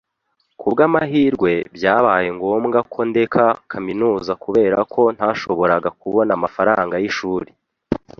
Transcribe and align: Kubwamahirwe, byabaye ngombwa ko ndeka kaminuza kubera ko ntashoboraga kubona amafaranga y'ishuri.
Kubwamahirwe, 0.59 1.51
byabaye 1.75 2.27
ngombwa 2.37 2.79
ko 2.91 2.99
ndeka 3.09 3.43
kaminuza 3.71 4.31
kubera 4.43 4.77
ko 4.93 5.01
ntashoboraga 5.15 5.89
kubona 6.01 6.31
amafaranga 6.37 6.95
y'ishuri. 7.03 7.49